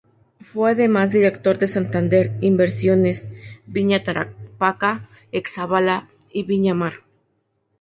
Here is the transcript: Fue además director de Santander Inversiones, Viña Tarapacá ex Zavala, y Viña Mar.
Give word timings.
Fue 0.39 0.71
además 0.71 1.11
director 1.11 1.59
de 1.59 1.67
Santander 1.67 2.31
Inversiones, 2.41 3.27
Viña 3.67 4.01
Tarapacá 4.03 5.07
ex 5.31 5.53
Zavala, 5.53 6.09
y 6.33 6.41
Viña 6.41 6.73
Mar. 6.73 7.03